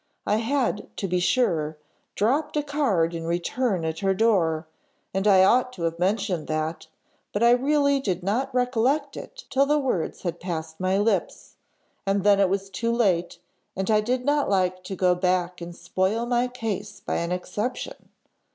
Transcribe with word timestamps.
I 0.25 0.37
had, 0.37 0.87
to 0.97 1.07
be 1.07 1.19
sure, 1.19 1.77
dropped 2.15 2.57
a 2.57 2.63
card 2.63 3.13
in 3.13 3.25
return 3.27 3.85
at 3.85 3.99
her 3.99 4.15
door, 4.15 4.65
and 5.13 5.27
I 5.27 5.43
ought 5.43 5.71
to 5.73 5.83
have 5.83 5.99
mentioned 5.99 6.47
that, 6.47 6.87
but 7.31 7.43
I 7.43 7.51
really 7.51 7.99
did 7.99 8.23
not 8.23 8.51
recollect 8.51 9.15
it 9.15 9.45
till 9.51 9.67
the 9.67 9.77
words 9.77 10.23
had 10.23 10.39
passed 10.39 10.79
my 10.79 10.97
lips, 10.97 11.53
and 12.03 12.23
then 12.23 12.39
it 12.39 12.49
was 12.49 12.71
too 12.71 12.91
late, 12.91 13.37
and 13.75 13.91
I 13.91 14.01
did 14.01 14.25
not 14.25 14.49
like 14.49 14.83
to 14.85 14.95
go 14.95 15.13
back 15.13 15.61
and 15.61 15.75
spoil 15.75 16.25
my 16.25 16.47
case 16.47 16.99
by 16.99 17.17
an 17.17 17.31
exception. 17.31 18.09